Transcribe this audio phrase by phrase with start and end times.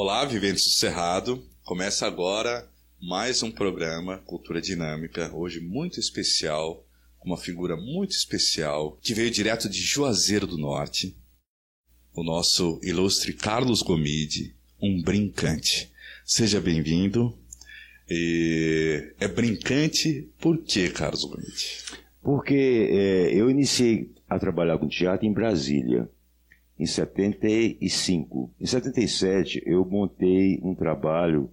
[0.00, 1.44] Olá, viventes do Cerrado.
[1.64, 2.70] Começa agora
[3.02, 6.86] mais um programa Cultura Dinâmica, hoje muito especial,
[7.18, 11.18] com uma figura muito especial que veio direto de Juazeiro do Norte,
[12.14, 15.90] o nosso ilustre Carlos Gomide, um brincante.
[16.24, 17.36] Seja bem-vindo.
[18.08, 21.82] E é brincante por quê, Carlos Gomide?
[22.22, 26.08] Porque é, eu iniciei a trabalhar com teatro em Brasília
[26.78, 28.50] em 75.
[28.60, 31.50] Em 77 eu montei um trabalho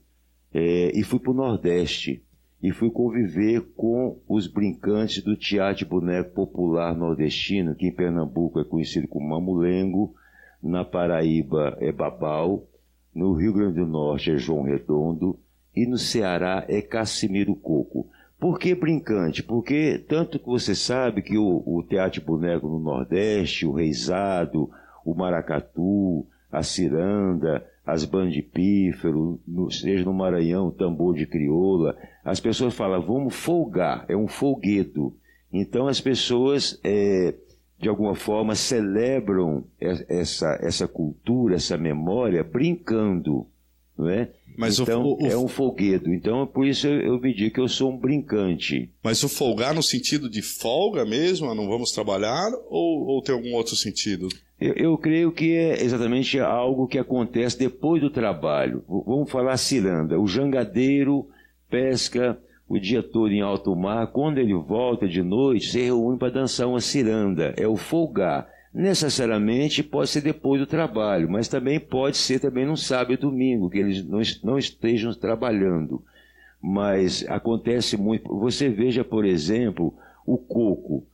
[0.54, 2.24] é, e fui para o Nordeste
[2.62, 8.60] e fui conviver com os brincantes do teatro de boneco popular nordestino, que em Pernambuco
[8.60, 10.16] é conhecido como Mamulengo,
[10.64, 12.68] na Paraíba é Babau,
[13.14, 15.40] no Rio Grande do Norte é João Redondo
[15.76, 18.10] e no Ceará é Cassimiro Coco.
[18.40, 19.44] Por que brincante?
[19.44, 24.70] Porque tanto que você sabe que o, o teatro boneco no Nordeste, o Reisado,
[25.06, 31.96] o maracatu, a ciranda, as bandipífero, no, seja no Maranhão, tambor de crioula.
[32.24, 35.16] As pessoas falam, vamos folgar, é um folguedo.
[35.54, 37.36] Então as pessoas, é,
[37.80, 43.46] de alguma forma, celebram essa, essa cultura, essa memória, brincando.
[43.98, 44.30] Não é?
[44.58, 46.14] Mas então, o, o, é um folguedo.
[46.14, 48.90] Então, por isso eu, eu me digo que eu sou um brincante.
[49.04, 53.54] Mas o folgar no sentido de folga mesmo, não vamos trabalhar, ou, ou tem algum
[53.54, 54.28] outro sentido?
[54.60, 58.84] Eu, eu, creio que é exatamente algo que acontece depois do trabalho.
[58.88, 60.20] Vamos falar ciranda.
[60.20, 61.28] O jangadeiro
[61.70, 64.08] pesca o dia todo em alto mar.
[64.08, 67.54] Quando ele volta de noite, se reúne para dançar uma ciranda.
[67.58, 68.48] É o folgar.
[68.74, 73.70] Necessariamente pode ser depois do trabalho, mas também pode ser também no sábado e domingo,
[73.70, 76.04] que eles não, não estejam trabalhando.
[76.62, 78.28] Mas acontece muito.
[78.40, 79.94] Você veja, por exemplo,
[80.26, 81.06] o coco.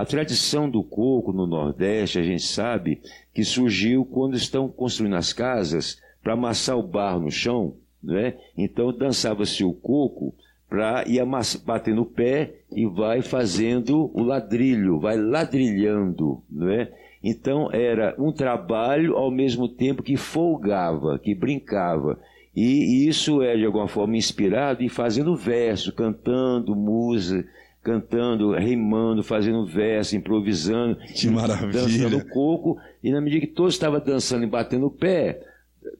[0.00, 3.02] A tradição do coco no Nordeste, a gente sabe
[3.34, 8.32] que surgiu quando estão construindo as casas para amassar o barro no chão, né?
[8.56, 10.34] Então dançava-se o coco
[10.70, 11.22] para ir
[11.66, 16.90] bater no pé e vai fazendo o ladrilho, vai ladrilhando, não é?
[17.22, 22.18] Então era um trabalho ao mesmo tempo que folgava, que brincava.
[22.56, 27.46] E isso é de alguma forma inspirado em fazendo verso, cantando música,
[27.82, 31.72] cantando, rimando, fazendo verso, improvisando, que maravilha.
[31.72, 32.78] dançando coco.
[33.02, 35.40] E na medida que todos estavam dançando e batendo o pé,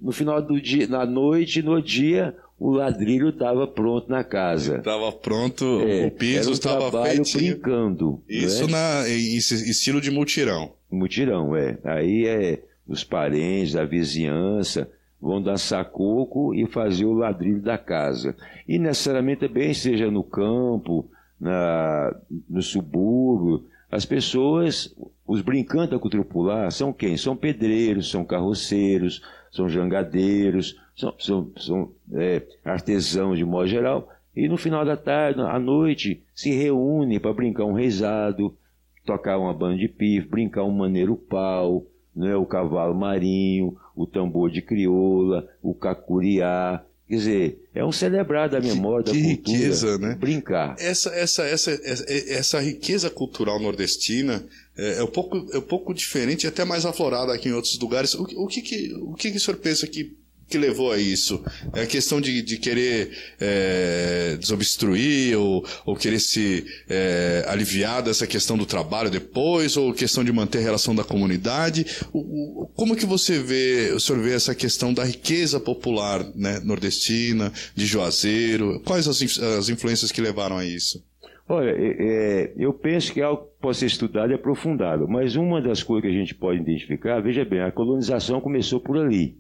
[0.01, 4.77] no final do dia, na noite, no dia, o ladrilho estava pronto na casa.
[4.77, 7.39] Estava pronto, é, o piso estava um feito.
[7.39, 8.23] brincando.
[8.29, 8.73] Isso né?
[8.73, 10.73] na, em estilo de mutirão.
[10.91, 11.79] Mutirão, é.
[11.85, 18.35] Aí é os parentes, a vizinhança vão dançar coco e fazer o ladrilho da casa.
[18.67, 21.09] E necessariamente também, seja no campo,
[21.41, 22.15] na,
[22.49, 24.95] no subúrbio, as pessoas,
[25.27, 27.17] os brincantes da cultura popular, são quem?
[27.17, 34.49] São pedreiros, são carroceiros, são jangadeiros, são, são, são é, artesãos de modo geral, e
[34.49, 38.57] no final da tarde, à noite, se reúnem para brincar um rezado,
[39.05, 41.85] tocar uma banda de pif, brincar um maneiro pau,
[42.15, 46.85] né, o cavalo marinho, o tambor de crioula, o cacuriá.
[47.11, 49.57] Quer dizer, é um celebrar da memória que, da que cultura.
[49.59, 50.15] riqueza, né?
[50.15, 50.77] Brincar.
[50.79, 55.93] Essa, essa, essa, essa, essa riqueza cultural nordestina é, é, um pouco, é um pouco
[55.93, 58.15] diferente, até mais aflorada aqui em outros lugares.
[58.15, 60.17] O, o, que, que, o que, que o senhor pensa que
[60.51, 61.43] que levou a isso?
[61.73, 68.27] É a questão de, de querer é, desobstruir ou, ou querer se é, aliviar dessa
[68.27, 71.87] questão do trabalho depois ou questão de manter a relação da comunidade?
[72.13, 76.61] O, o, como que você vê, o senhor vê essa questão da riqueza popular né,
[76.65, 78.81] nordestina, de Juazeiro?
[78.85, 81.03] Quais as, as influências que levaram a isso?
[81.49, 85.35] Olha, é, é, eu penso que é algo que pode ser estudado e aprofundado, mas
[85.35, 89.37] uma das coisas que a gente pode identificar, veja bem, a colonização começou por ali,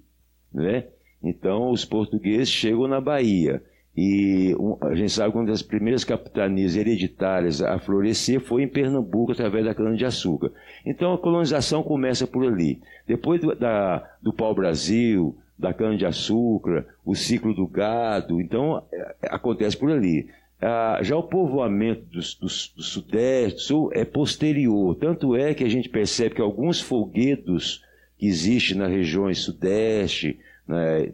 [0.52, 0.86] né?
[1.22, 3.62] Então, os portugueses chegam na Bahia.
[3.96, 9.32] E a gente sabe que uma das primeiras capitanias hereditárias a florescer foi em Pernambuco,
[9.32, 10.52] através da cana-de-açúcar.
[10.86, 12.80] Então, a colonização começa por ali.
[13.06, 19.90] Depois do, da, do pau-brasil, da cana-de-açúcar, o ciclo do gado, então, é, acontece por
[19.90, 20.28] ali.
[20.62, 24.94] Ah, já o povoamento do, do, do Sudeste, do Sul, é posterior.
[24.94, 27.82] Tanto é que a gente percebe que alguns folguedos
[28.18, 31.10] que existem nas regiões Sudeste, né,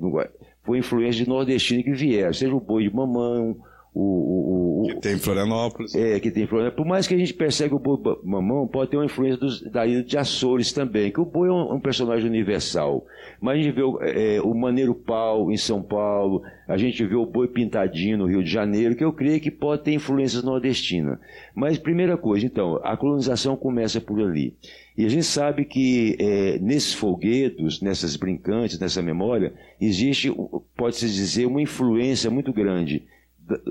[0.63, 3.57] foi influência de nordestino que vieram, seja o boi de mamão,
[3.99, 5.95] o, o, que tem Florianópolis.
[5.95, 6.85] É, que tem Florianópolis.
[6.85, 9.87] Por mais que a gente perceba o boi mamão, pode ter uma influência dos, da
[9.87, 13.07] ilha de Açores também, que o boi é um, um personagem universal.
[13.41, 17.15] Mas a gente vê o, é, o Maneiro Pau em São Paulo, a gente vê
[17.15, 21.19] o boi pintadinho no Rio de Janeiro, que eu creio que pode ter influências nordestinas.
[21.55, 24.55] Mas, primeira coisa, então, a colonização começa por ali.
[24.97, 30.31] E a gente sabe que é, nesses folguedos, nessas brincantes, nessa memória, existe,
[30.77, 33.05] pode-se dizer, uma influência muito grande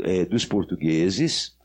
[0.04, 1.56] é, dos portugueses,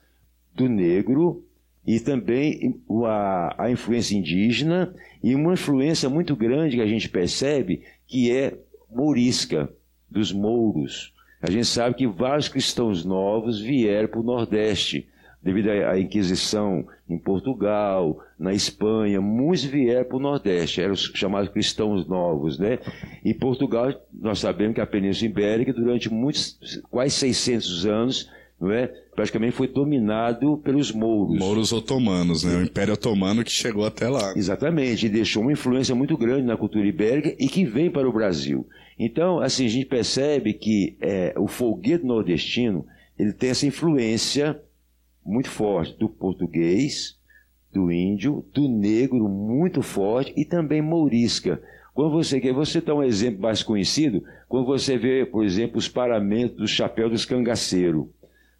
[0.54, 1.44] do negro
[1.86, 7.82] e também a, a influência indígena e uma influência muito grande que a gente percebe
[8.06, 8.58] que é
[8.90, 9.72] mourisca,
[10.10, 11.14] dos mouros.
[11.40, 15.08] A gente sabe que vários cristãos novos vieram para o Nordeste,
[15.42, 21.48] devido à Inquisição em Portugal, na Espanha, muitos vieram para o Nordeste, eram os chamados
[21.50, 22.78] cristãos novos, né?
[23.24, 26.58] Em Portugal, nós sabemos que a Península Ibérica, durante muitos,
[26.90, 28.90] quase 600 anos, não é?
[29.20, 31.38] praticamente foi dominado pelos mouros.
[31.38, 32.56] Mouros otomanos, né?
[32.56, 34.32] O Império Otomano que chegou até lá.
[34.34, 38.12] Exatamente, e deixou uma influência muito grande na cultura ibérica e que vem para o
[38.12, 38.66] Brasil.
[38.98, 42.86] Então, assim, a gente percebe que é, o folguedo nordestino,
[43.18, 44.58] ele tem essa influência
[45.24, 47.18] muito forte do português,
[47.72, 51.62] do índio, do negro muito forte e também mourisca.
[51.94, 55.88] Quando você quer, você dá um exemplo mais conhecido, quando você vê, por exemplo, os
[55.88, 58.06] paramentos do chapéu dos cangaceiros.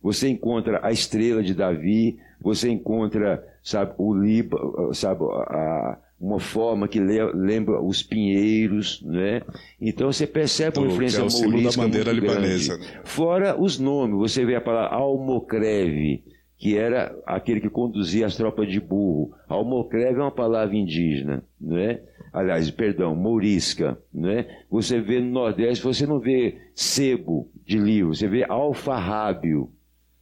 [0.03, 4.59] Você encontra a estrela de Davi, você encontra, sabe, o Liba,
[4.95, 9.43] sabe, a, uma forma que lembra os pinheiros, né?
[9.81, 12.77] Então você percebe uma influência é o da bandeira libanesa.
[12.77, 13.01] Né?
[13.05, 16.23] Fora os nomes, você vê a palavra almocreve,
[16.61, 19.33] que era aquele que conduzia as tropas de burro.
[19.49, 22.03] Almocreve é uma palavra indígena, não é?
[22.31, 24.47] Aliás, perdão, mourisca, não é?
[24.71, 29.73] Você vê no Nordeste, você não vê sebo de livro, você vê alfarrábio.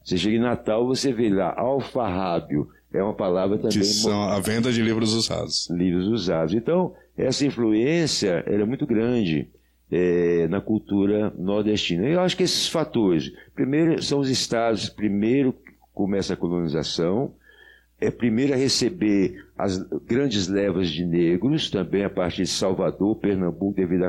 [0.05, 2.69] Você chega em Natal, você vê lá alfarrábio.
[2.95, 3.77] É uma palavra também.
[3.77, 5.69] Que são a venda de livros usados.
[5.69, 6.55] Livros usados.
[6.55, 9.51] Então, essa influência é muito grande
[9.91, 12.07] é, na cultura nordestina.
[12.07, 15.53] Eu acho que esses fatores, primeiro, são os estados, primeiro,
[15.99, 17.35] começa a colonização,
[18.01, 23.75] é primeiro a receber as grandes levas de negros, também a partir de Salvador, Pernambuco,
[23.75, 24.05] devido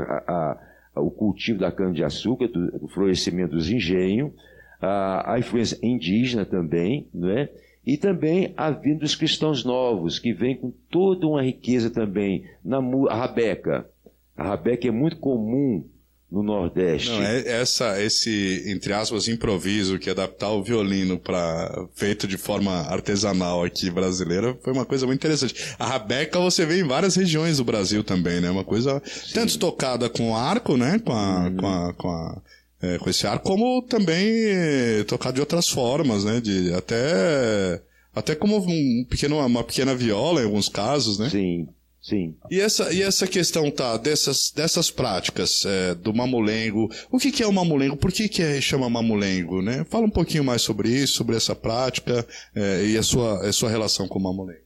[0.94, 4.32] ao cultivo da cana-de-açúcar, do, do, florescimento dos engenhos,
[4.80, 7.50] a, a, influência indígena também, não é?
[7.84, 12.78] e também a vinda dos cristãos novos, que vem com toda uma riqueza também, na
[13.10, 13.90] a rabeca.
[14.38, 15.89] A rabeca é muito comum
[16.32, 17.10] no Nordeste.
[17.10, 22.72] Não, é essa, esse, entre aspas, improviso que adaptar o violino para feito de forma
[22.72, 25.56] artesanal aqui brasileira foi uma coisa muito interessante.
[25.80, 28.50] A rabeca você vê em várias regiões do Brasil também, né?
[28.50, 29.34] Uma coisa Sim.
[29.34, 31.00] tanto tocada com arco, né?
[31.00, 31.56] Com a, uhum.
[31.56, 32.42] com a, com a
[32.82, 36.40] é, com esse arco, como também é, tocado de outras formas, né?
[36.40, 37.82] De até
[38.16, 41.30] até como um pequeno, uma pequena viola em alguns casos, né?
[41.30, 41.68] Sim.
[42.02, 42.36] Sim.
[42.50, 47.44] E essa, e essa questão, tá, dessas, dessas práticas é, do mamulengo, o que, que
[47.44, 47.98] é o mamulengo?
[47.98, 49.84] Por que, que é, chama mamulengo, né?
[49.84, 52.26] Fala um pouquinho mais sobre isso, sobre essa prática
[52.56, 54.64] é, e a sua, a sua relação com o mamulengo.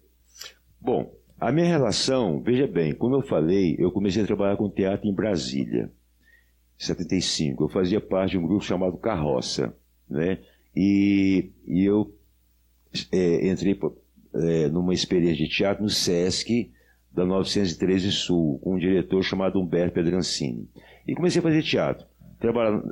[0.80, 5.10] Bom, a minha relação, veja bem, como eu falei, eu comecei a trabalhar com teatro
[5.10, 5.92] em Brasília,
[6.80, 7.64] em 75.
[7.64, 9.76] Eu fazia parte de um grupo chamado Carroça,
[10.08, 10.40] né?
[10.76, 12.14] E, e eu
[13.12, 13.78] é, entrei
[14.36, 16.72] é, numa experiência de teatro no SESC,
[17.14, 20.68] da 913 Sul, com um diretor chamado Humberto Pedrancini.
[21.08, 22.06] E comecei a fazer teatro.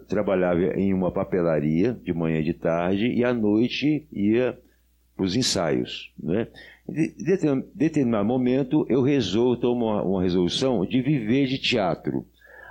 [0.07, 4.57] Trabalhava em uma papelaria de manhã e de tarde e à noite ia
[5.15, 6.13] para os ensaios.
[6.21, 6.47] Né?
[6.87, 12.25] Em determinado momento eu resolvo, uma, resolução de viver de teatro.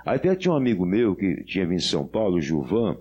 [0.05, 2.97] Até tinha um amigo meu que tinha vindo de São Paulo, Gilvan,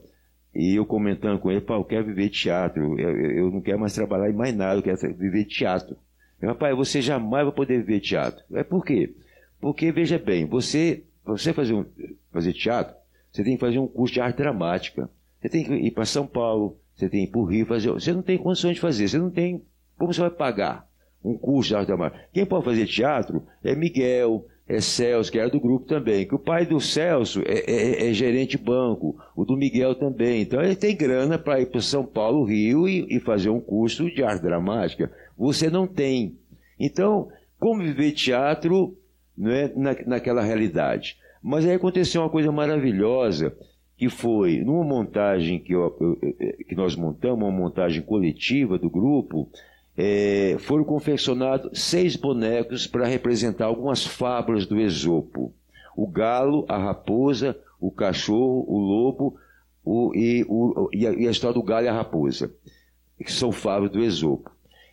[0.55, 3.95] e eu comentando com ele, pá, eu quero viver teatro, eu, eu não quero mais
[3.95, 5.97] trabalhar em mais nada, eu quero viver teatro.
[6.43, 8.43] Rapaz, você jamais vai poder ver teatro.
[8.55, 9.15] É por quê?
[9.61, 11.85] Porque, veja bem, você, você fazer, um,
[12.33, 12.95] fazer teatro,
[13.31, 15.09] você tem que fazer um curso de arte dramática.
[15.41, 17.91] Você tem que ir para São Paulo, você tem que ir para o Rio fazer.
[17.91, 19.63] Você não tem condições de fazer, você não tem.
[19.99, 20.89] Como você vai pagar
[21.23, 22.29] um curso de arte dramática?
[22.33, 26.27] Quem pode fazer teatro é Miguel, é Celso, que era do grupo também.
[26.27, 30.43] Que o pai do Celso é, é, é gerente banco, o do Miguel também.
[30.43, 34.11] Então ele tem grana para ir para São Paulo, Rio e, e fazer um curso
[34.11, 36.37] de arte dramática você não tem.
[36.79, 38.95] Então, como viver teatro
[39.37, 41.17] né, na, naquela realidade?
[41.43, 43.57] Mas aí aconteceu uma coisa maravilhosa,
[43.97, 45.91] que foi, numa montagem que, eu,
[46.69, 49.49] que nós montamos, uma montagem coletiva do grupo,
[49.97, 55.55] é, foram confeccionados seis bonecos para representar algumas fábulas do Esopo.
[55.97, 59.39] O galo, a raposa, o cachorro, o lobo,
[59.83, 62.53] o, e, o, e, a, e a história do galho e a raposa,
[63.19, 64.51] que são favos do Esopo.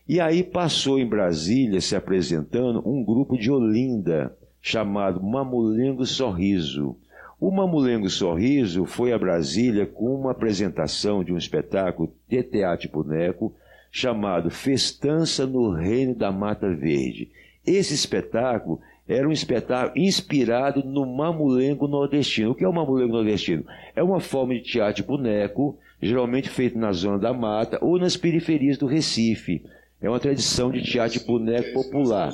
[0.07, 6.95] E aí passou em Brasília, se apresentando, um grupo de Olinda, chamado Mamulengo Sorriso.
[7.37, 13.53] O Mamulengo Sorriso foi a Brasília com uma apresentação de um espetáculo de teatro boneco
[13.91, 17.29] chamado Festança no Reino da Mata Verde.
[17.65, 22.51] Esse espetáculo era um espetáculo inspirado no mamulengo nordestino.
[22.51, 23.65] O que é o mamulengo nordestino?
[23.93, 28.77] É uma forma de teatro boneco, geralmente feito na zona da mata ou nas periferias
[28.77, 29.63] do Recife.
[29.99, 32.31] É uma tradição de teatro de boneco popular.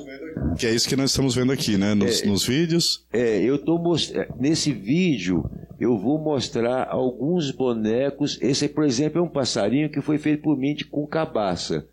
[0.60, 1.94] Que é isso que nós estamos vendo aqui, né?
[1.94, 3.06] Nos, é, nos vídeos.
[3.12, 4.36] É, eu estou mostrando.
[4.38, 8.38] Nesse vídeo, eu vou mostrar alguns bonecos.
[8.42, 11.88] Esse, por exemplo, é um passarinho que foi feito por mim de, com cabaça.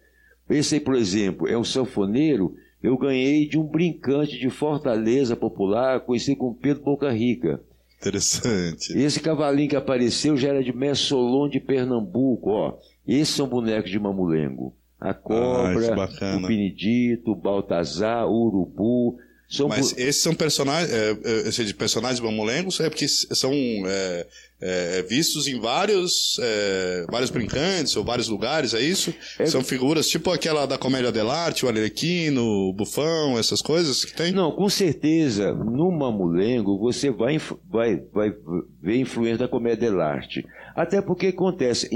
[0.48, 2.56] Esse por exemplo, é um sanfoneiro.
[2.82, 7.60] Eu ganhei de um brincante de Fortaleza Popular, conhecido como Pedro Boca Rica.
[8.00, 8.92] Interessante.
[8.98, 12.76] Esse cavalinho que apareceu já era de Messolon de Pernambuco, ó.
[13.06, 19.16] Esses são bonecos de mamulengo a cobra, ah, o benedito, o baltazar, o urubu.
[19.50, 21.10] São Mas esses são personagens, é,
[21.48, 24.26] é, de personagens mamulengos, é porque são é,
[24.60, 29.12] é, é, vistos em vários, é, vários brincantes ou vários lugares, é isso?
[29.40, 29.46] É...
[29.46, 34.30] São figuras tipo aquela da comédia dell'arte, o Arlequino, o Bufão, essas coisas que tem?
[34.30, 38.32] Não, com certeza, no Mamulengo você vai, vai, vai
[38.80, 40.46] ver influência da comédia dell'arte.
[40.76, 41.90] Até porque acontece,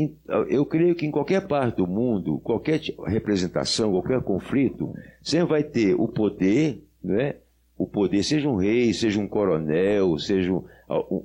[0.49, 4.93] eu creio que em qualquer parte do mundo, qualquer representação, qualquer conflito,
[5.23, 7.37] sempre vai ter o poder, né?
[7.77, 10.65] O poder, seja um rei, seja um coronel, seja um,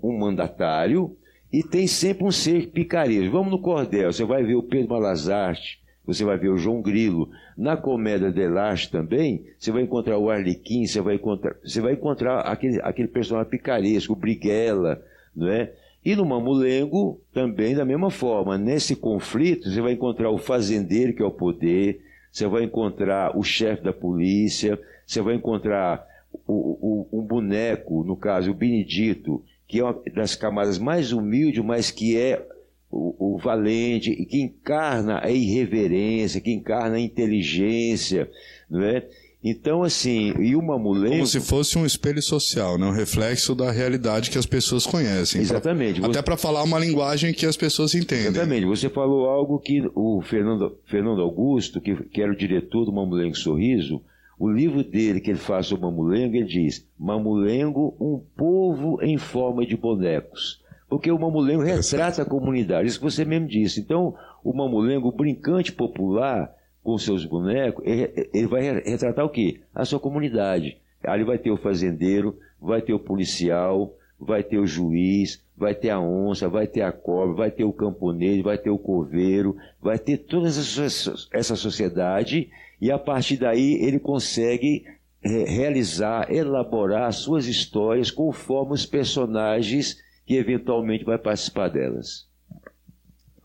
[0.04, 1.16] um mandatário,
[1.52, 3.32] e tem sempre um ser picarejo.
[3.32, 7.30] Vamos no cordel, você vai ver o Pedro Malazarte, você vai ver o João Grilo.
[7.58, 12.42] Na comédia Delache também, você vai encontrar o Arlequim, você vai encontrar, você vai encontrar
[12.42, 15.04] aquele, aquele personagem picaresco, o Briguela,
[15.36, 15.72] não é?
[16.04, 18.58] E no Mamulengo, também da mesma forma.
[18.58, 22.02] Nesse conflito, você vai encontrar o fazendeiro, que é o poder,
[22.32, 26.08] você vai encontrar o chefe da polícia, você vai encontrar
[26.48, 31.64] o, o, um boneco, no caso, o Benedito, que é uma das camadas mais humildes,
[31.64, 32.46] mas que é
[32.90, 38.30] o, o, valente e que encarna a irreverência, que encarna a inteligência,
[38.70, 39.08] não é?
[39.42, 41.14] Então, assim, e o mamulengo...
[41.14, 42.86] Como se fosse um espelho social, né?
[42.86, 45.40] um reflexo da realidade que as pessoas conhecem.
[45.40, 46.02] Exatamente.
[46.02, 48.28] Pra, até para falar uma linguagem que as pessoas entendem.
[48.28, 48.66] Exatamente.
[48.66, 53.36] Você falou algo que o Fernando, Fernando Augusto, que, que era o diretor do Mamulengo
[53.36, 54.02] Sorriso,
[54.40, 59.66] o livro dele que ele faz sobre Mamulengo, ele diz: Mamulengo, um povo em forma
[59.66, 60.64] de bonecos.
[60.88, 63.82] Porque o Mamulengo retrata a comunidade, isso que você mesmo disse.
[63.82, 69.60] Então, o Mamulengo, o brincante popular, com seus bonecos, ele vai retratar o quê?
[69.76, 70.78] A sua comunidade.
[71.04, 75.90] Ali vai ter o fazendeiro, vai ter o policial, vai ter o juiz, vai ter
[75.90, 80.00] a onça, vai ter a cobra, vai ter o camponês, vai ter o coveiro, vai
[80.00, 82.50] ter toda essa sociedade
[82.82, 84.86] e a partir daí ele consegue
[85.22, 92.30] é, realizar, elaborar suas histórias conforme os personagens que eventualmente vai participar delas.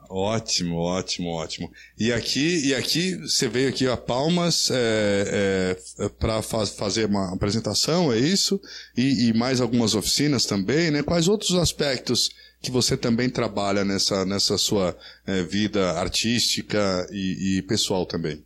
[0.09, 1.73] Ótimo, ótimo, ótimo.
[1.99, 7.35] E aqui, e aqui você veio aqui a Palmas é, é, para fa fazer uma
[7.35, 8.61] apresentação, é isso?
[8.97, 11.03] E, e, mais algumas oficinas também, né?
[11.03, 12.31] Quais outros aspectos
[12.62, 18.41] que você também trabalha nessa, nessa sua é, vida artística e, e pessoal também?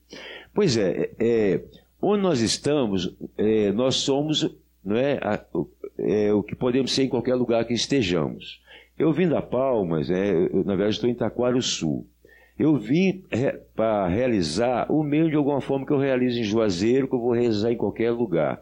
[0.54, 1.60] Pois é, é
[2.00, 5.44] onde nós estamos, é, nós somos não é, a,
[5.98, 8.62] é, o que podemos ser em qualquer lugar que estejamos.
[8.98, 12.06] Eu vim da Palmas, é, eu, na verdade estou em Taquaro Sul.
[12.58, 17.06] Eu vim re, para realizar o meio de alguma forma que eu realizo em Juazeiro,
[17.06, 18.60] que eu vou realizar em qualquer lugar.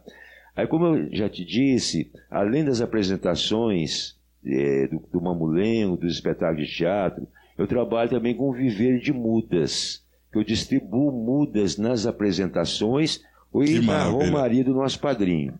[0.55, 6.69] Aí, como eu já te disse, além das apresentações é, do, do Mamulengo, dos espetáculos
[6.69, 7.27] de teatro,
[7.57, 10.06] eu trabalho também com o viver de mudas
[10.37, 13.23] que eu distribuo mudas nas apresentações
[13.55, 15.55] e na romaria do nosso padrinho.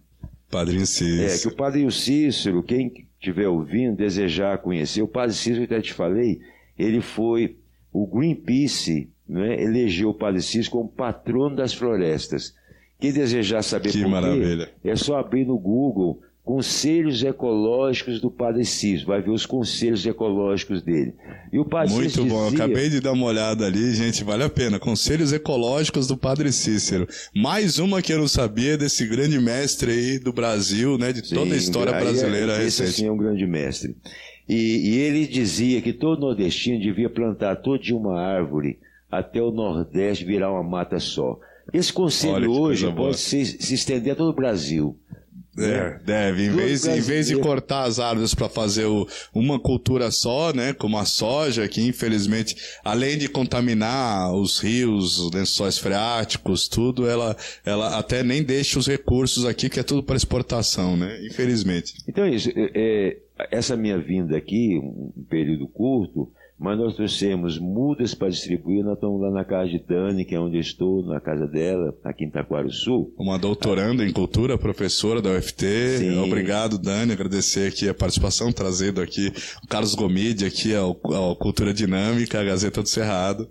[0.51, 1.23] Padrinho Cícero.
[1.23, 5.81] É, que o padrinho Cícero, quem estiver ouvindo, desejar conhecer, o padre Cícero, eu até
[5.81, 6.41] te falei,
[6.79, 7.57] ele foi,
[7.91, 12.55] o Greenpeace né, elegeu o padre Cícero como patrono das florestas.
[13.01, 14.71] Quem desejar saber que por maravilha.
[14.83, 19.09] quê, é só abrir no Google Conselhos Ecológicos do Padre Cícero.
[19.09, 21.13] Vai ver os conselhos ecológicos dele.
[21.53, 22.65] E o Padre Muito bom, dizia...
[22.65, 24.79] acabei de dar uma olhada ali, gente, vale a pena.
[24.79, 27.09] Conselhos Ecológicos do Padre Cícero.
[27.35, 31.35] Mais uma que eu não sabia desse grande mestre aí do Brasil, né, de Sim,
[31.35, 33.09] toda a história é- brasileira é, esse, recente.
[33.09, 33.97] É um grande mestre.
[34.49, 34.55] E,
[34.91, 38.79] e, ele dizia que todo nordestino devia plantar toda uma árvore
[39.11, 41.41] até o Nordeste virar uma mata só.
[41.73, 44.97] Esse conselho hoje pode se, se estender a todo o Brasil.
[45.59, 46.47] É, deve.
[46.47, 50.73] Em vez, em vez de cortar as árvores para fazer o, uma cultura só, né,
[50.73, 57.37] como a soja, que infelizmente, além de contaminar os rios, os lençóis freáticos, tudo, ela,
[57.65, 61.19] ela até nem deixa os recursos aqui, que é tudo para exportação, né?
[61.27, 61.95] Infelizmente.
[62.07, 62.51] Então é isso.
[62.55, 63.17] É, é,
[63.51, 68.83] essa minha vinda aqui, um período curto, mas nós trouxemos mudas para distribuir.
[68.83, 71.95] Nós estamos lá na casa de Dani, que é onde eu estou, na casa dela,
[72.03, 73.13] aqui em Taquaro Sul.
[73.19, 75.99] Uma doutoranda em cultura, professora da UFT.
[75.99, 76.19] Sim.
[76.19, 77.13] Obrigado, Dani.
[77.13, 79.31] Agradecer aqui a participação, trazendo aqui
[79.63, 83.47] o Carlos Gomide, aqui ao, ao Cultura Dinâmica, a Gazeta do Cerrado.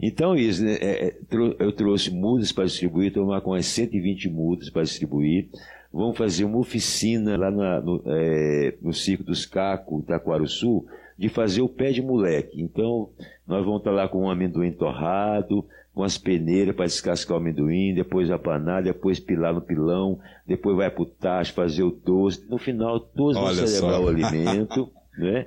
[0.00, 1.16] Então, isso, né, é,
[1.58, 5.48] eu trouxe mudas para distribuir, estou com as 120 mudas para distribuir.
[5.92, 10.86] Vamos fazer uma oficina lá na, no, é, no Circo dos Cacos, Taquaro Sul,
[11.18, 12.62] de fazer o pé de moleque.
[12.62, 13.10] Então,
[13.46, 17.92] nós vamos estar lá com um amendoim torrado, com as peneiras para descascar o amendoim,
[17.92, 22.48] depois apanar, depois pilar no pilão, depois vai para o tacho fazer o doce.
[22.48, 24.04] No final, todos vão celebrar só.
[24.04, 24.92] o alimento.
[25.18, 25.46] né?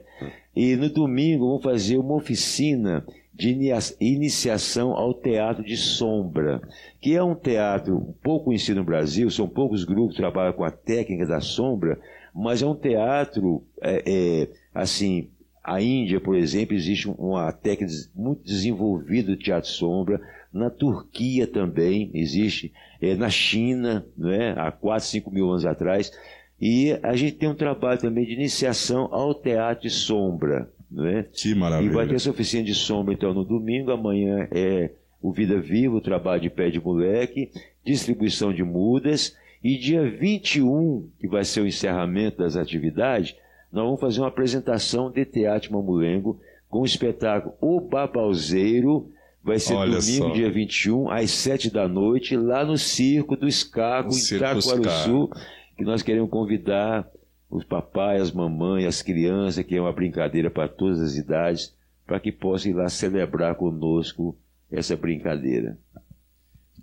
[0.53, 3.57] E no domingo vamos fazer uma oficina de
[3.99, 6.61] iniciação ao teatro de sombra,
[6.99, 10.69] que é um teatro pouco conhecido no Brasil, são poucos grupos que trabalham com a
[10.69, 11.97] técnica da sombra,
[12.35, 15.29] mas é um teatro, é, é, assim,
[15.63, 20.19] a Índia, por exemplo, existe uma técnica muito desenvolvida de teatro sombra.
[20.51, 22.73] Na Turquia também existe.
[22.99, 24.53] É, na China, é?
[24.57, 26.11] há 4, 5 mil anos atrás.
[26.59, 30.71] E a gente tem um trabalho também de iniciação ao teatro de sombra.
[30.89, 31.23] Não é?
[31.31, 31.91] Que maravilha.
[31.91, 33.91] E vai ter essa oficina de sombra, então, no domingo.
[33.91, 34.91] Amanhã é
[35.21, 37.51] o Vida Viva, o trabalho de pé de moleque,
[37.85, 39.37] distribuição de mudas.
[39.63, 43.35] E dia 21, que vai ser o encerramento das atividades,
[43.71, 49.09] nós vamos fazer uma apresentação de teatro Mamulengo com o espetáculo O Babalzeiro.
[49.43, 50.33] Vai ser Olha domingo, só.
[50.33, 55.29] dia 21, às 7 da noite, lá no Circo do Escaco, em Itaquaruçu,
[55.75, 57.09] que nós queremos convidar
[57.49, 61.75] os papais, as mamães, as crianças, que é uma brincadeira para todas as idades,
[62.05, 64.37] para que possam ir lá celebrar conosco
[64.71, 65.77] essa brincadeira.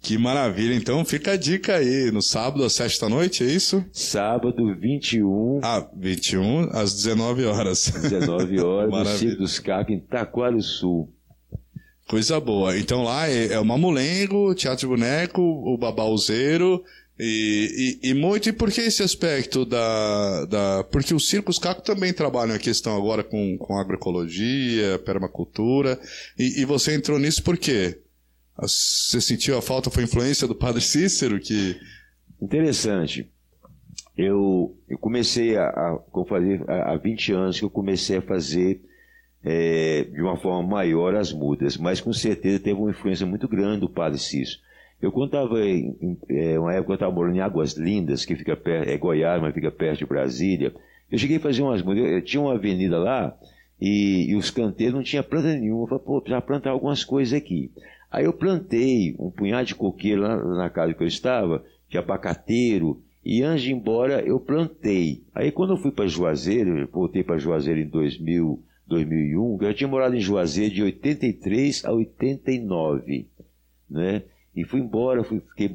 [0.01, 0.75] Que maravilha.
[0.75, 2.11] Então fica a dica aí.
[2.11, 3.85] No sábado às 7 da noite, é isso?
[3.93, 5.61] Sábado 21.
[5.63, 7.91] Ah, 21 às 19 horas.
[7.91, 11.13] 19 horas, no Circo dos Cacos, em Taquaro Sul.
[12.09, 12.79] Coisa boa.
[12.79, 16.83] Então lá é, é o Mamulengo, Teatro de Boneco, o Babalzeiro.
[17.21, 20.45] E, e, e, muito, e por que esse aspecto da.
[20.45, 25.99] da porque os circos Caco também trabalham a questão agora com, com agroecologia, permacultura,
[26.39, 27.99] e, e você entrou nisso por quê?
[28.61, 31.79] Você sentiu a falta, foi influência do padre Cícero que...
[32.41, 33.31] Interessante.
[34.17, 38.83] Eu, eu comecei a, a, fazer, há 20 anos que eu comecei a fazer
[39.45, 43.81] é, de uma forma maior as mudas, mas com certeza teve uma influência muito grande
[43.81, 44.61] do padre Cícero.
[45.01, 48.57] Eu estava em, em é, uma época eu estava morando em Águas Lindas, que fica
[48.57, 50.75] perto, é Goiás, mas fica perto de Brasília.
[51.11, 53.37] Eu cheguei a fazer umas mudas, eu, tinha uma avenida lá
[53.81, 55.85] e, e os canteiros não tinha planta nenhuma.
[55.85, 57.71] Eu falei, pô, precisa plantar algumas coisas aqui.
[58.11, 63.03] Aí eu plantei um punhado de coqueiro lá na casa que eu estava, de abacateiro,
[63.25, 65.23] e antes de ir embora eu plantei.
[65.35, 69.89] Aí quando eu fui para Juazeiro, eu voltei para Juazeiro em 2000, 2001, eu tinha
[69.89, 73.29] morado em Juazeiro de 83 a 89,
[73.89, 74.23] né?
[74.57, 75.71] E fui embora, fui, fiquei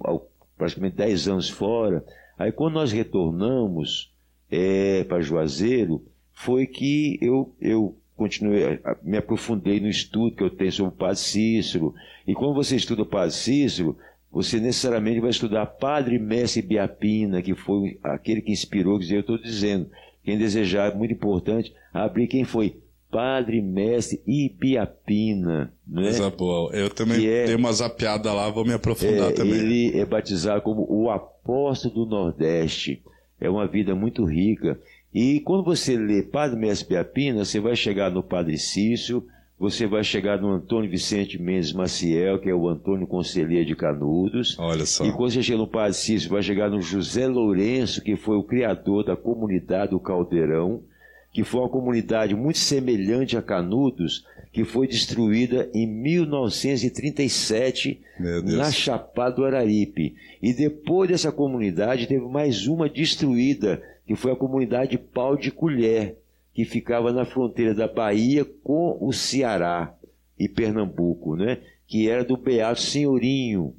[0.57, 2.03] praticamente 10 anos fora.
[2.37, 4.11] Aí quando nós retornamos
[4.49, 10.71] é, para Juazeiro, foi que eu, eu continuei, me aprofundei no estudo que eu tenho
[10.71, 11.93] sobre o Padre Cícero.
[12.28, 13.97] E quando você estuda o Padre Cícero,
[14.32, 19.38] você necessariamente vai estudar Padre Mestre Biapina, que foi aquele que inspirou, dizer, eu estou
[19.38, 19.89] dizendo,
[20.23, 22.78] quem desejar, muito importante, abrir quem foi
[23.12, 25.71] Padre Mestre Ibiapina.
[25.88, 26.02] Né?
[26.04, 26.73] Coisa boa.
[26.73, 29.54] Eu também é, dei uma zapiada lá, vou me aprofundar é, também.
[29.54, 33.04] Ele é batizado como o apóstolo do Nordeste.
[33.39, 34.79] É uma vida muito rica.
[35.13, 39.25] E quando você lê Padre Mestre Piapina, você vai chegar no Padre Cício,
[39.59, 44.57] você vai chegar no Antônio Vicente Mendes Maciel, que é o Antônio Conselheiro de Canudos.
[44.59, 45.05] Olha só.
[45.05, 48.43] E quando você chega no Padre Cício, vai chegar no José Lourenço, que foi o
[48.43, 50.83] criador da comunidade do Caldeirão,
[51.33, 57.99] que foi uma comunidade muito semelhante a Canudos, que foi destruída em 1937
[58.43, 60.15] na Chapada do Araripe.
[60.39, 66.17] E depois dessa comunidade teve mais uma destruída que foi a comunidade Pau de Colher,
[66.53, 69.91] que ficava na fronteira da Bahia com o Ceará
[70.37, 71.57] e Pernambuco, né?
[71.87, 73.73] que era do Beato Senhorinho.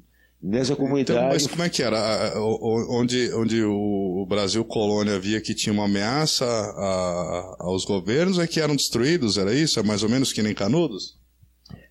[0.47, 1.17] Nessa comunidade.
[1.17, 1.97] Então, mas como é que era?
[2.39, 8.59] Onde, onde o Brasil colônia via que tinha uma ameaça a, aos governos, é que
[8.59, 9.39] eram destruídos?
[9.39, 9.79] Era isso?
[9.79, 11.17] É mais ou menos que nem Canudos?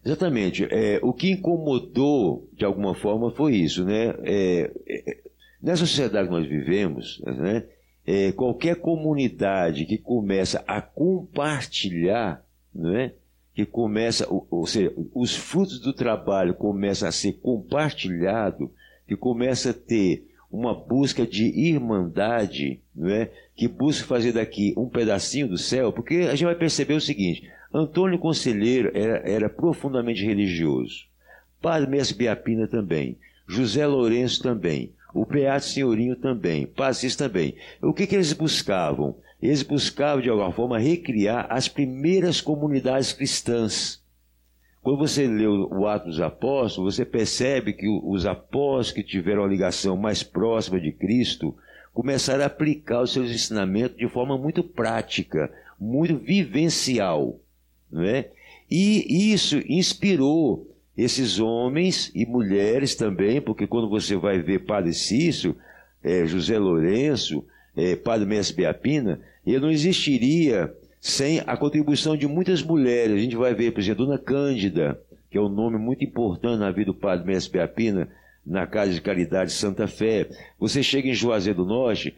[0.05, 0.69] Exatamente.
[0.71, 3.85] É, o que incomodou, de alguma forma, foi isso.
[3.85, 4.15] Né?
[4.23, 5.25] É, é
[5.65, 7.65] Nessa sociedade que nós vivemos, né,
[8.07, 13.15] é, qualquer comunidade que começa a compartilhar, né,
[13.55, 18.71] que começa, ou, seja, os frutos do trabalho começam a ser compartilhado,
[19.07, 23.31] que começa a ter uma busca de irmandade, não é?
[23.57, 27.49] que busca fazer daqui um pedacinho do céu, porque a gente vai perceber o seguinte:
[27.73, 31.05] Antônio Conselheiro era, era profundamente religioso,
[31.61, 37.55] Padre Mestre Biapina também, José Lourenço também, o Beato Senhorinho também, Passis também.
[37.81, 39.17] O que, que eles buscavam?
[39.45, 44.03] Eles buscavam, de alguma forma, recriar as primeiras comunidades cristãs.
[44.81, 49.47] Quando você lê o Atos dos Apóstolos, você percebe que os apóstolos que tiveram a
[49.47, 51.55] ligação mais próxima de Cristo
[51.93, 57.39] começaram a aplicar os seus ensinamentos de forma muito prática, muito vivencial.
[57.93, 58.31] Não é?
[58.71, 65.55] E isso inspirou esses homens e mulheres também, porque quando você vai ver Padre Cício,
[66.03, 67.45] é, José Lourenço,
[67.77, 73.17] é, Padre Mestre Biapina, ele não existiria sem a contribuição de muitas mulheres.
[73.17, 74.99] A gente vai ver, por exemplo, Dona Cândida,
[75.31, 78.09] que é um nome muito importante na vida do Padre Mestre Biapina,
[78.47, 80.29] na Casa de Caridade Santa Fé.
[80.59, 82.15] Você chega em Juazeiro do Norte,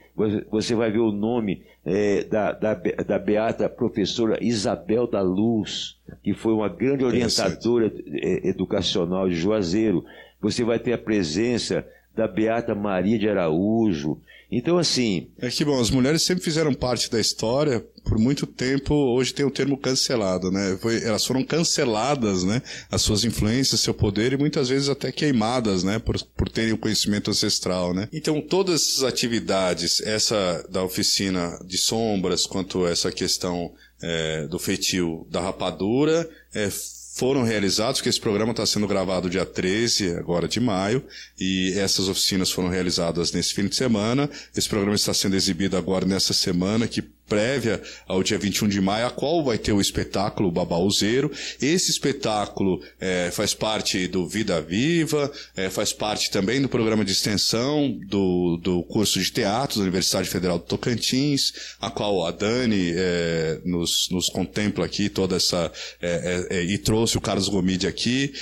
[0.51, 6.35] você vai ver o nome é, da, da, da, beata professora Isabel da Luz, que
[6.35, 10.05] foi uma grande orientadora é, educacional de Juazeiro.
[10.41, 14.21] Você vai ter a presença da Beata Maria de Araújo.
[14.51, 15.29] Então, assim.
[15.39, 18.95] É que bom, as mulheres sempre fizeram parte da história por muito tempo.
[18.95, 20.79] Hoje tem o termo cancelado, né?
[20.81, 22.63] Foi, elas foram canceladas, né?
[22.91, 25.99] As suas influências, seu poder e muitas vezes até queimadas, né?
[25.99, 28.09] Por, por terem o conhecimento ancestral, né?
[28.13, 35.27] Então, todas essas atividades, essa da oficina de sombras, quanto essa questão é, do feitio
[35.31, 36.71] da rapadura, é,
[37.17, 41.03] foram realizados, que esse programa está sendo gravado dia 13, agora de maio,
[41.41, 44.29] e essas oficinas foram realizadas nesse fim de semana.
[44.55, 49.07] Esse programa está sendo exibido agora nessa semana, que prévia ao dia 21 de maio,
[49.07, 51.31] a qual vai ter o espetáculo Babaúzeiro.
[51.61, 57.13] Esse espetáculo é, faz parte do Vida Viva, é, faz parte também do programa de
[57.13, 62.93] extensão do, do curso de teatro da Universidade Federal do Tocantins, a qual a Dani
[62.95, 67.87] é, nos, nos contempla aqui toda essa é, é, é, e trouxe o Carlos Gomide
[67.87, 68.33] aqui,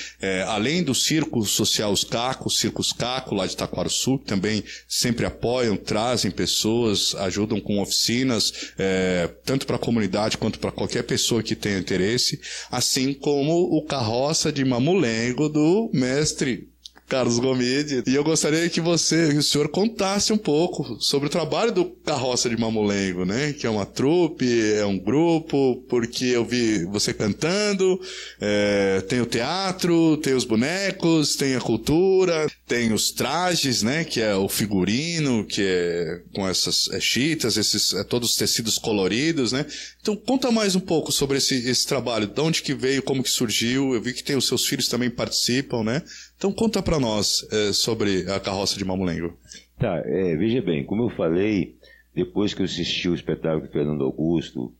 [0.47, 3.55] além do Circo Social Os Cacos, Circos Caco lá de
[3.89, 10.39] Sul, que também sempre apoiam, trazem pessoas, ajudam com oficinas, é, tanto para a comunidade
[10.39, 16.74] quanto para qualquer pessoa que tenha interesse, assim como o carroça de mamulengo do mestre
[17.09, 18.03] Carlos Gomide.
[18.07, 21.85] E eu gostaria que você, que o senhor contasse um pouco sobre o trabalho do
[21.85, 23.53] Carroça de Mamulengo, né?
[23.53, 28.01] Que é uma trupe, é um grupo, porque eu vi você cantando,
[28.41, 34.05] é, tem o teatro, tem os bonecos, tem a cultura, tem os trajes, né?
[34.05, 38.79] Que é o figurino, que é com essas é, chitas, esses, é, todos os tecidos
[38.79, 39.67] coloridos, né?
[40.01, 43.31] Então conta mais um pouco sobre esse, esse trabalho, de onde que veio, como que
[43.31, 46.03] surgiu, eu vi que tem os seus filhos também participam, né?
[46.45, 49.33] Então conta para nós é, sobre a carroça de Mamulengo.
[49.79, 51.79] Tá, é, veja bem, como eu falei,
[52.15, 54.71] depois que eu assisti o espetáculo de Fernando Augusto,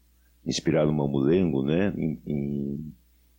[0.47, 2.93] inspirado no Mamulengo, né, em, em,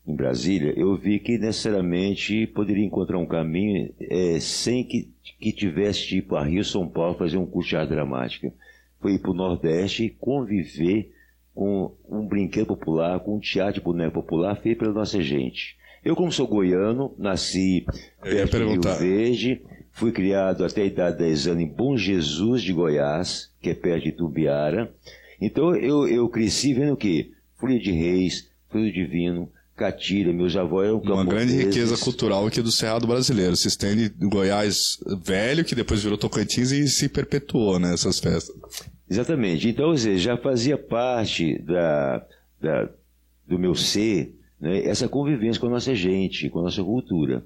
[0.08, 6.08] em, Brasília, eu vi que necessariamente poderia encontrar um caminho é, sem que, que tivesse
[6.08, 8.52] tipo a Rio São Paulo fazer um curso de arte dramática.
[9.00, 11.14] Foi ir para o Nordeste e conviver
[11.54, 15.78] com um brinquedo popular, com um teatro de boneco popular feito pela nossa gente.
[16.06, 17.84] Eu, como sou goiano, nasci
[18.22, 22.62] perto do Rio Verde, fui criado até a idade de 10 anos em Bom Jesus
[22.62, 24.94] de Goiás, que é perto de Tubiara.
[25.42, 27.32] Então eu, eu cresci vendo o quê?
[27.56, 32.72] Folha de Reis, Folha Divino, Catira, meus avós eram Uma grande riqueza cultural aqui do
[32.72, 33.56] Cerrado brasileiro.
[33.56, 38.56] Se estende Goiás velho, que depois virou Tocantins e se perpetuou nessas né, festas.
[39.10, 39.68] Exatamente.
[39.68, 42.24] Então, ou seja, já fazia parte da,
[42.62, 42.90] da,
[43.48, 47.44] do meu ser né, essa convivência com a nossa gente, com a nossa cultura.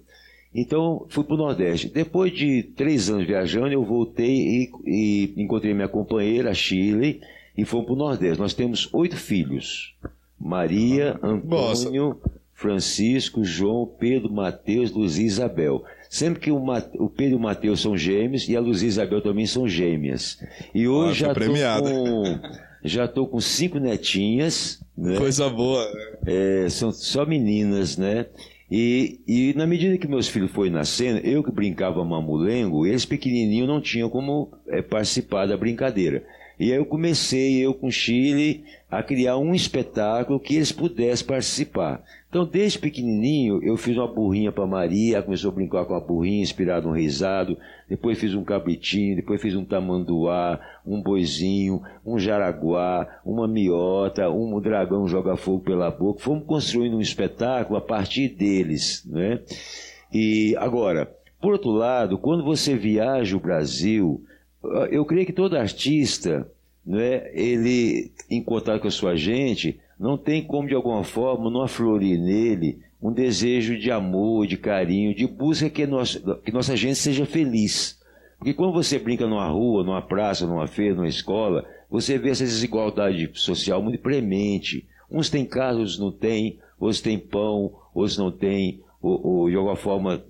[0.54, 1.90] Então, fui para o Nordeste.
[1.90, 7.22] Depois de três anos viajando, eu voltei e, e encontrei minha companheira, a Chile,
[7.56, 8.40] e fomos para o Nordeste.
[8.40, 9.96] Nós temos oito filhos:
[10.40, 12.32] Maria, Antônio, Nossa.
[12.54, 15.84] Francisco, João, Pedro, Mateus, Luzia e Isabel.
[16.10, 16.58] Sempre que o,
[16.96, 19.68] o Pedro e o Mateus são gêmeos e a Luzia e a Isabel também são
[19.68, 20.44] gêmeas.
[20.74, 22.40] E hoje Nossa, já estou com,
[22.84, 25.18] já tô com cinco netinhas né?
[25.18, 25.88] Coisa boa.
[26.26, 28.26] É, são só meninas, né?
[28.70, 33.68] E, e na medida que meus filhos foram nascendo, eu que brincava mamulengo, eles pequenininhos
[33.68, 36.24] não tinham como é, participar da brincadeira.
[36.60, 41.26] E aí eu comecei, eu com o Chile, a criar um espetáculo que eles pudessem
[41.26, 42.04] participar.
[42.30, 46.44] Então, desde pequenininho, eu fiz uma burrinha para Maria, começou a brincar com a burrinha,
[46.44, 47.58] inspirado no risado.
[47.90, 54.62] Depois fiz um cabritinho, depois fiz um tamanduá, um boizinho, um jaraguá, uma miota, um
[54.62, 56.22] dragão joga fogo pela boca.
[56.22, 59.40] Fomos construindo um espetáculo a partir deles, né?
[60.14, 61.12] E agora,
[61.42, 64.24] por outro lado, quando você viaja o Brasil,
[64.92, 66.48] eu creio que todo artista,
[66.86, 71.62] né, ele, em contato com a sua gente, não tem como de alguma forma não
[71.62, 76.96] aflorir nele um desejo de amor, de carinho, de busca que, nossa, que nossa gente
[76.96, 78.00] seja feliz.
[78.38, 82.44] Porque quando você brinca numa rua, numa praça, numa feira, numa escola, você vê essa
[82.44, 84.88] desigualdade social muito premente.
[85.12, 89.56] Uns têm casa, outros não têm, outros têm pão, outros não têm, ou, ou de
[89.56, 90.24] alguma forma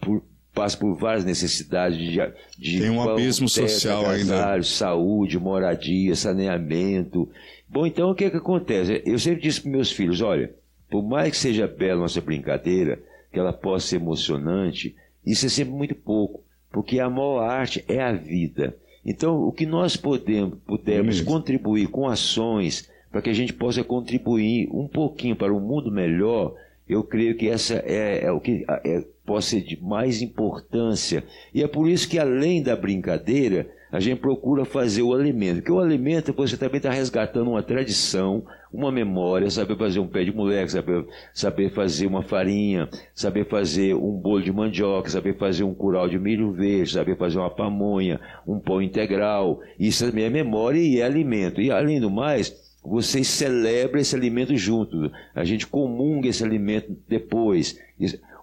[0.00, 2.18] por, passa por várias necessidades de,
[2.58, 7.28] de tem um abismo social ainda saúde moradia saneamento
[7.68, 9.02] Bom, então o que, é que acontece?
[9.04, 10.54] Eu sempre disse para meus filhos: olha,
[10.90, 13.00] por mais que seja bela nossa brincadeira,
[13.30, 18.02] que ela possa ser emocionante, isso é sempre muito pouco, porque a maior arte é
[18.02, 18.76] a vida.
[19.04, 24.68] Então, o que nós podemos, pudermos contribuir com ações para que a gente possa contribuir
[24.70, 26.54] um pouquinho para um mundo melhor,
[26.88, 31.24] eu creio que essa é, é o que é, pode ser de mais importância.
[31.54, 35.56] E é por isso que, além da brincadeira, a gente procura fazer o alimento.
[35.56, 40.24] Porque o alimento você também está resgatando uma tradição, uma memória, saber fazer um pé
[40.24, 45.64] de moleque, saber, saber fazer uma farinha, saber fazer um bolo de mandioca, saber fazer
[45.64, 49.60] um curau de milho verde, saber fazer uma pamonha, um pão integral.
[49.78, 51.60] Isso também é memória e é alimento.
[51.60, 55.10] E além do mais, vocês celebram esse alimento junto.
[55.34, 57.78] A gente comunga esse alimento depois.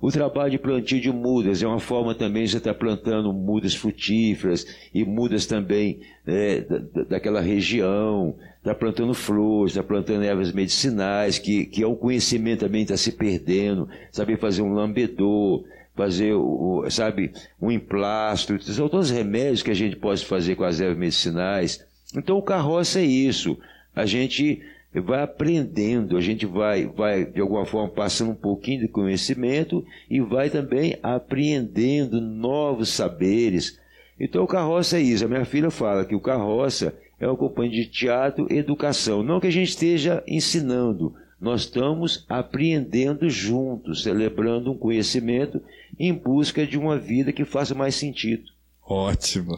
[0.02, 3.74] O trabalho de plantio de mudas é uma forma também de você estar plantando mudas
[3.74, 11.40] frutíferas e mudas também né, da, daquela região, está plantando flores, está plantando ervas medicinais,
[11.40, 15.64] que, que é um conhecimento também está se perdendo, saber fazer um lambedor,
[15.96, 17.32] fazer, o, sabe,
[17.62, 21.86] um emplastro, são todos os remédios que a gente pode fazer com as ervas medicinais.
[22.16, 23.58] Então o carroça é isso.
[23.96, 24.62] A gente
[25.02, 30.20] vai aprendendo, a gente vai, vai de alguma forma passando um pouquinho de conhecimento e
[30.20, 33.80] vai também apreendendo novos saberes.
[34.20, 35.26] Então o carroça é isso.
[35.26, 39.24] A minha filha fala que o carroça é uma companhia de teatro e educação.
[39.24, 45.62] Não que a gente esteja ensinando, nós estamos apreendendo juntos, celebrando um conhecimento
[46.00, 48.55] em busca de uma vida que faça mais sentido.
[48.88, 49.58] Ótimo.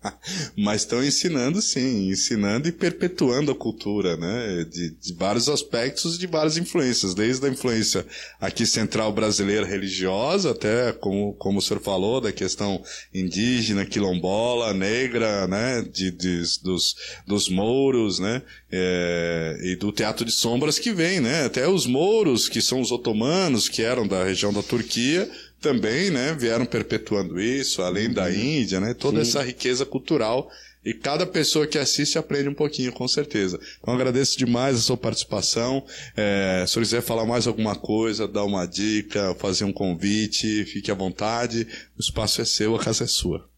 [0.56, 4.64] Mas estão ensinando sim, ensinando e perpetuando a cultura, né?
[4.64, 8.06] De, de, vários aspectos, de várias influências, desde a influência
[8.40, 12.82] aqui central brasileira religiosa, até como, como o senhor falou, da questão
[13.12, 15.82] indígena, quilombola, negra, né?
[15.82, 18.40] De, de dos, dos mouros, né?
[18.70, 21.44] É, e do teatro de sombras que vem, né?
[21.44, 25.30] Até os mouros, que são os otomanos, que eram da região da Turquia,
[25.62, 28.34] também, né, vieram perpetuando isso, além da uhum.
[28.34, 29.30] Índia, né, toda Sim.
[29.30, 30.50] essa riqueza cultural
[30.84, 33.58] e cada pessoa que assiste aprende um pouquinho, com certeza.
[33.80, 35.84] Então agradeço demais a sua participação.
[36.16, 40.90] É, se você quiser falar mais alguma coisa, dar uma dica, fazer um convite, fique
[40.90, 41.68] à vontade.
[41.96, 43.48] O espaço é seu, a casa é sua.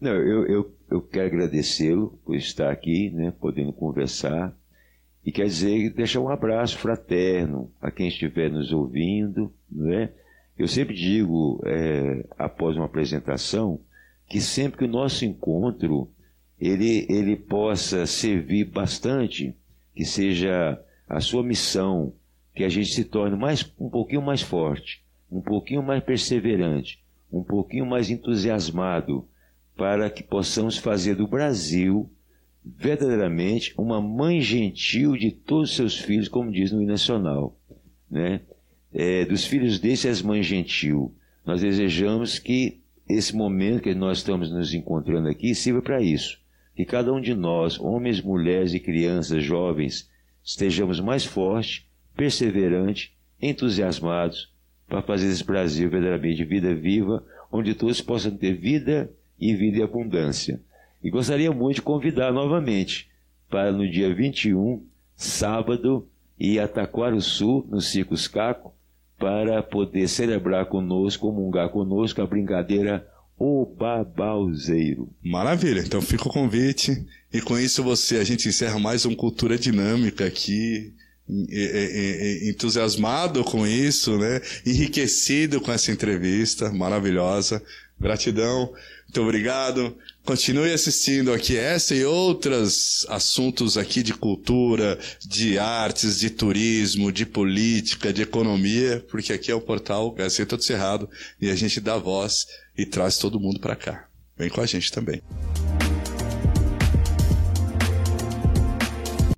[0.00, 4.56] Não, eu, eu, eu quero agradecê-lo por estar aqui, né, podendo conversar.
[5.26, 10.12] E quer dizer, deixar um abraço fraterno a quem estiver nos ouvindo, não é?
[10.60, 13.80] Eu sempre digo, é, após uma apresentação,
[14.28, 16.10] que sempre que o nosso encontro
[16.60, 19.56] ele, ele possa servir bastante,
[19.94, 22.12] que seja a sua missão,
[22.54, 27.42] que a gente se torne mais, um pouquinho mais forte, um pouquinho mais perseverante, um
[27.42, 29.26] pouquinho mais entusiasmado,
[29.74, 32.12] para que possamos fazer do Brasil
[32.62, 37.56] verdadeiramente uma mãe gentil de todos os seus filhos, como diz no hino nacional.
[38.10, 38.42] Né?
[38.92, 41.14] É, dos filhos desse as mães gentil.
[41.44, 46.38] Nós desejamos que esse momento que nós estamos nos encontrando aqui sirva para isso.
[46.74, 50.08] Que cada um de nós, homens, mulheres e crianças, jovens,
[50.42, 51.84] estejamos mais fortes,
[52.16, 54.52] perseverantes, entusiasmados
[54.88, 59.82] para fazer esse Brasil verdadeiramente vida viva, onde todos possam ter vida e vida e
[59.82, 60.60] abundância.
[61.02, 63.08] E gostaria muito de convidar novamente
[63.48, 64.84] para no dia 21,
[65.16, 68.74] sábado, ir a Taquaro Sul, no Circus Caco,
[69.20, 73.06] para poder celebrar conosco, comungar conosco a brincadeira
[73.38, 75.10] O Babauzeiro.
[75.22, 77.06] Maravilha, então fica o convite.
[77.32, 80.94] E com isso você, a gente encerra mais um Cultura Dinâmica aqui.
[82.48, 84.40] Entusiasmado com isso, né?
[84.66, 87.62] Enriquecido com essa entrevista maravilhosa.
[88.00, 88.72] Gratidão,
[89.04, 89.96] muito obrigado.
[90.24, 97.26] Continue assistindo aqui essa e outros assuntos aqui de cultura, de artes, de turismo, de
[97.26, 101.10] política, de economia, porque aqui é o portal Gazeta do Cerrado
[101.40, 104.06] e a gente dá voz e traz todo mundo para cá.
[104.36, 105.20] Vem com a gente também.